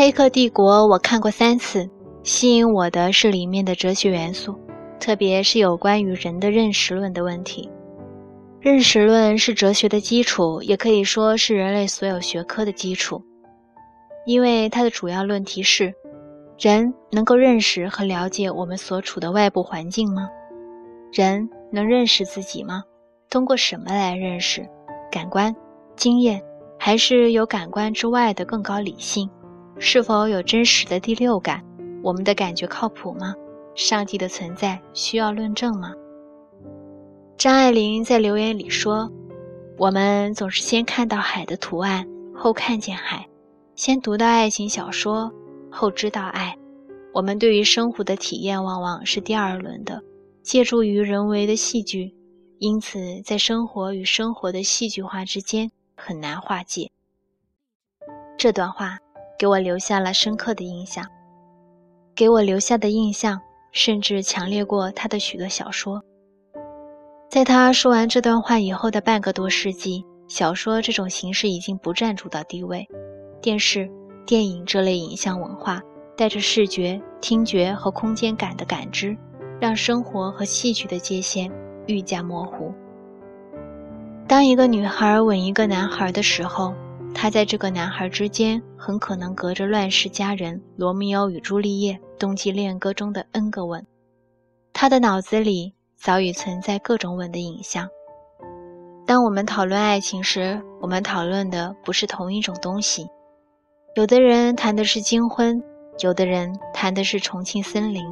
[0.00, 1.86] 黑客帝国》我看过三次，
[2.22, 4.58] 吸引我的是里面的哲学元素，
[4.98, 7.70] 特别是有关于人的认识论的问题。
[8.60, 13.22] 认识论是哲学的基础，也可以说是人类所有学科的基础，
[14.24, 15.92] 因为它的主要论题是：
[16.58, 20.30] 人能够认识和了解我们所处的外部环境吗？
[21.12, 22.82] 人能认识自己吗？
[23.28, 24.66] 通过什么来认识？
[25.12, 25.54] 感官、
[25.94, 26.42] 经验，
[26.78, 29.28] 还是有感官之外的更高理性？
[29.82, 31.64] 是否有真实的第六感？
[32.02, 33.34] 我们的感觉靠谱吗？
[33.74, 35.94] 上帝的存在需要论证吗？
[37.38, 39.10] 张爱玲在留言里说
[39.78, 43.24] ：“我们总是先看到海的图案，后看见海；
[43.74, 45.32] 先读到爱情小说，
[45.70, 46.54] 后知道爱。
[47.14, 50.02] 我们对于生活的体验往往是第二轮的，
[50.42, 52.14] 借助于人为的戏剧。”
[52.60, 56.90] 因此，在生活与生活的戏剧化之间很难化解。
[58.36, 58.98] 这段话
[59.40, 61.02] 给我留下了深刻的印象，
[62.14, 63.40] 给我留下的印象
[63.72, 66.04] 甚至强烈过他的许多小说。
[67.30, 72.86] 在他说完这段话以后的半个多世纪，小说这种形式已经不占主导地位，
[73.40, 73.90] 电视、
[74.26, 75.80] 电影这类影像文化
[76.18, 79.16] 带着视觉、听觉和空间感的感知，
[79.58, 81.50] 让生活和戏剧的界限。
[81.86, 82.74] 愈加模糊。
[84.28, 86.74] 当一个女孩吻一个男孩的时候，
[87.14, 93.86] 他在这个男孩之间很可能隔着乱世佳人《罗密欧与朱丽叶》《冬季恋歌》中的 N 个吻。
[94.72, 97.88] 他的脑子里早已存在各种吻的影像。
[99.06, 103.06] 当我们讨论爱情时，我们讨论的不是同一种东西。
[103.96, 105.62] 有的人谈的是金婚，
[105.98, 108.04] 有的人谈的是重庆森林，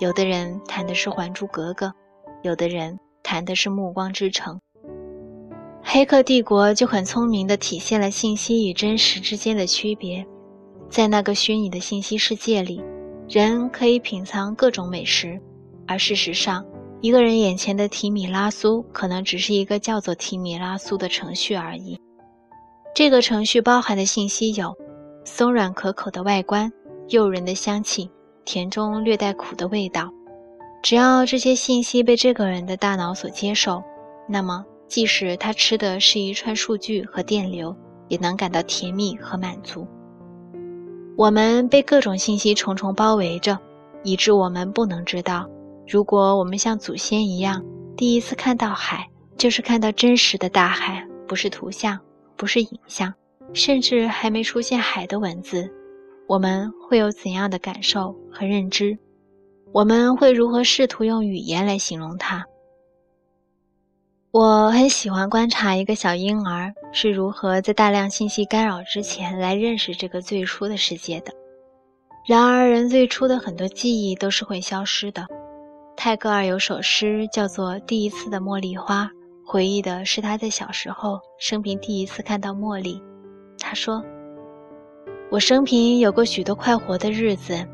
[0.00, 1.86] 有的人谈的是《还珠格格》，
[2.42, 2.98] 有的人。
[3.26, 4.54] 谈的是《暮光之城》，
[5.94, 10.26] 《黑客帝国》就很聪明地体现了信息与真实之间的区别。
[10.90, 12.82] 在那个虚拟的信息世界里，
[13.28, 15.40] 人可以品尝各种美食，
[15.86, 16.66] 而事实上，
[17.00, 21.96] 一个人眼前的提米拉苏可能只是一个叫做提米拉苏的程序而已。
[22.92, 24.74] 这个程序包含的信息有：
[25.24, 26.68] 松软可口的外观、
[27.10, 28.10] 诱人的香气、
[28.44, 30.10] 甜中略带苦的味道。
[30.82, 33.80] 只要这些信息被这个人的大脑所接受，
[34.28, 37.74] 那么即使他吃的是一串数据和电流，
[38.08, 39.86] 也能感到甜蜜和满足。
[41.16, 43.58] 我们被各种信息重重包围着，
[44.02, 45.48] 以致我们不能知道，
[45.86, 47.64] 如果我们像祖先一样，
[47.96, 51.98] 第一次看到海，就是看到真实的大海，不是图像，
[52.36, 53.12] 不是影像，
[53.52, 55.70] 甚至还没出现海的文字，
[56.26, 58.96] 我们会有怎样的感受和认知？
[59.72, 62.44] 我们会如何试图用语言来形容它？
[64.34, 71.30] 我很喜欢观察一个小婴儿是如何在大量信息干扰之前来认识这个最初的世界的。
[72.26, 75.24] 然而，人最初的很多记忆都是会消失的。
[75.96, 79.04] 泰戈尔有首诗叫做《第一次的茉莉花》，
[79.46, 83.00] 回忆的是他在小时候生平第一次看到茉莉。
[83.60, 84.02] 他说
[85.30, 87.64] ：“我生平有过许多快活的日子。”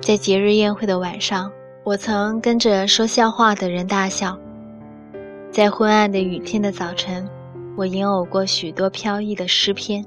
[0.00, 1.50] 在节日宴会的晚上，
[1.82, 4.38] 我曾跟着说笑话的人大笑；
[5.54, 7.24] 在昏暗的雨天的早晨，
[7.76, 10.04] 我吟偶过许多飘逸的诗篇。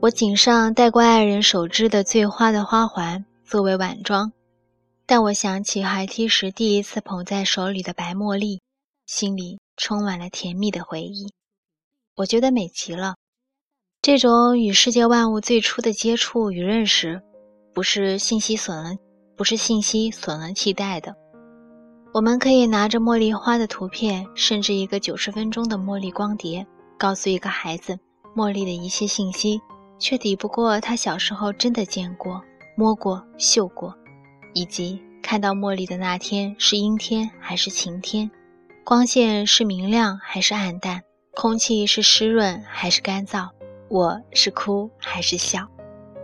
[0.00, 4.32] 我颈上戴过爱人手织的醉花的花环作为晚装，
[5.06, 8.60] 但我想起孩提时第一次捧在手里的白茉莉，
[9.06, 11.32] 心里充满了甜蜜的回忆。
[12.16, 13.14] 我觉得美极了，
[14.02, 17.22] 这种与世界万物最初的接触与认识，
[17.72, 18.98] 不是信息所能。
[19.36, 21.14] 不是信息所能替代的。
[22.16, 26.66] 我们可以拿着茉莉花的图片，甚至一个九十分钟的茉莉光碟，
[26.96, 27.98] 告诉一个孩子
[28.34, 29.60] 茉莉的一切信息，
[29.98, 32.42] 却抵不过他小时候真的见过、
[32.74, 33.94] 摸过、嗅过，
[34.54, 38.30] 以及看到茉莉的那天是阴天还是晴天，
[38.82, 41.02] 光线是明亮还是暗淡，
[41.34, 43.46] 空气是湿润还是干燥，
[43.90, 45.68] 我是哭还是笑，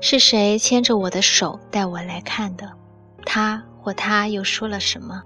[0.00, 2.72] 是谁牵着我的手带我来看的？
[3.26, 5.22] 他或他又说了什么？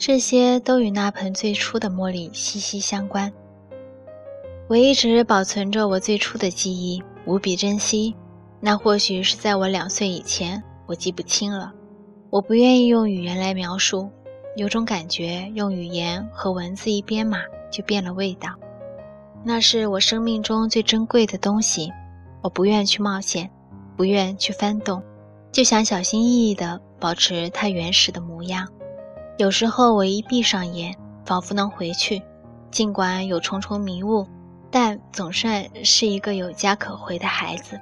[0.00, 3.30] 这些都与那盆最初的茉莉息息相关。
[4.66, 8.16] 我一直保存着我最初的记忆，无比珍惜。
[8.60, 11.70] 那或许是在我两岁以前，我记不清了。
[12.30, 14.08] 我不愿意用语言来描述，
[14.56, 18.54] 有种感觉，用语言和文字一编码就变了味道。
[19.44, 21.92] 那是我生命中最珍贵的东西，
[22.40, 23.50] 我不愿去冒险，
[23.98, 25.02] 不愿去翻动。
[25.52, 28.66] 就想小心翼翼地保持它原始的模样。
[29.40, 30.94] 有时候我一闭上眼，
[31.24, 32.20] 仿佛能回去，
[32.70, 34.26] 尽管有重重迷雾，
[34.70, 37.80] 但总算是一个有家可回的孩子。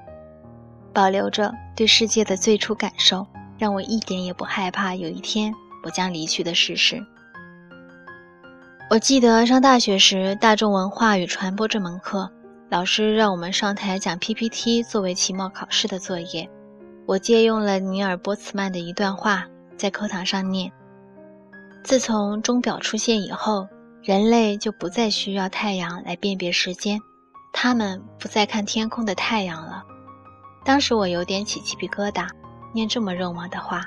[0.94, 3.26] 保留着对世界的最初感受，
[3.58, 5.52] 让我一点也不害怕有一天
[5.82, 7.04] 我将离去的事实。
[8.88, 12.30] 我记得上大学时，大众文化与传播这门课，
[12.70, 16.48] 老师让我们上台讲 PPT 作为期末考试的作业。
[17.04, 20.70] 我借用了尼尔·波茨曼的一段话，在课堂上念
[21.84, 23.66] ：“自从钟表出现以后，
[24.02, 27.00] 人类就不再需要太阳来辨别时间，
[27.52, 29.82] 他们不再看天空的太阳了。”
[30.64, 32.28] 当时我有点起鸡皮疙瘩，
[32.74, 33.84] 念这么肉麻的话，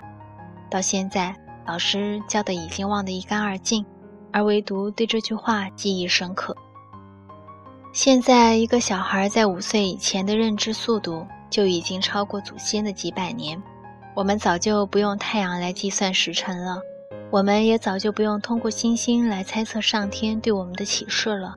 [0.69, 1.35] 到现在
[1.67, 3.85] 老师教的已经忘得一干二净，
[4.31, 6.55] 而唯独对这句话记忆深刻。
[7.93, 11.25] 现在一个小孩在五岁以前的认知速度。
[11.51, 13.61] 就已经超过祖先的几百年，
[14.15, 16.79] 我们早就不用太阳来计算时辰了，
[17.31, 21.55] 我们也早就不用通过星星来猜测上天对我们的启示了。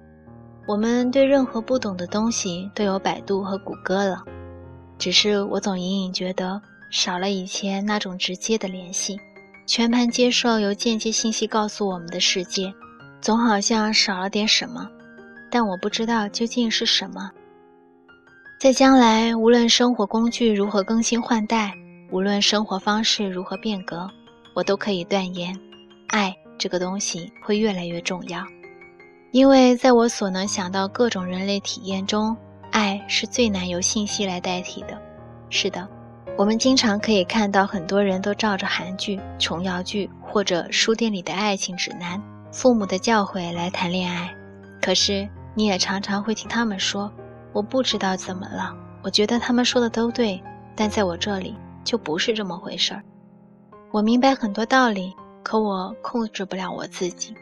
[0.69, 4.23] 我们对任何不懂的东西都有百度和谷歌了，
[4.99, 9.19] 只是我总隐隐觉得少了以前那种直接的联系，
[9.67, 12.73] 全盘接受由间接信息告诉我们的世界，
[13.21, 14.89] 总好像少了点什么，
[15.51, 17.31] 但我不知道究竟是什么。
[18.61, 21.75] 在将来，无论生活工具如何更新换代，
[22.13, 24.09] 无论生活方式如何变革，
[24.55, 25.55] 我都可以断言，
[26.09, 28.43] 爱这个东西会越来越重要。
[29.33, 32.37] 因为在我所能想到各种人类体验中，
[32.71, 34.97] 爱是最难由信息来代替的。
[35.51, 35.89] 是的，
[36.39, 42.23] 我们经常可以看到很多人都照着韩剧、琼瑶剧或者书店里的爱情指南、
[42.53, 44.33] 父母的教诲来谈恋爱，
[44.81, 47.13] 可是你也常常会听他们说。
[47.53, 48.73] 我不知道怎么了，
[49.03, 50.43] 我觉得他们说的都对，
[50.75, 51.55] 但在我这里
[51.85, 53.03] 就不是这么回事儿。
[53.95, 55.15] 我明白很多道理，
[55.45, 57.33] 可我控制不了我自己。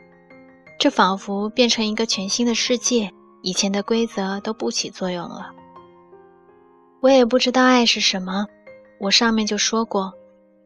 [0.78, 3.10] 这仿佛变成一个全新的世界，
[3.40, 5.50] 以前的规则都不起作用了。
[7.00, 8.44] 我也不知道爱是什么，
[9.00, 10.12] 我上面就说过，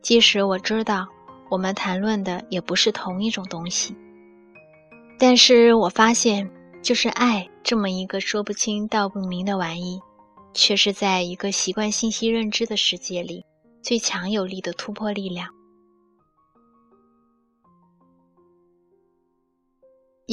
[0.02, 1.06] 即使我知道，
[1.48, 3.94] 我们谈论的也不是同一种东西。
[5.20, 6.50] 但是我发现。
[6.82, 9.98] 就是爱这么一个说不清道不明的玩意，
[10.54, 13.44] 却是在一个习惯信息认知的世界里
[13.82, 15.48] 最强有力的突破力量。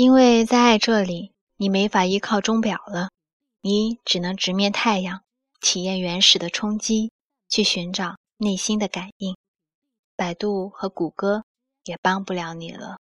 [0.04, 3.08] 因为在爱这里，你没法依靠钟表了，
[3.62, 5.22] 你只能直面太阳，
[5.62, 7.14] 体验原始的冲击，
[7.48, 9.34] 去寻找内心的感应。
[10.18, 11.46] 百度和谷歌
[11.86, 12.92] 也帮不了你了。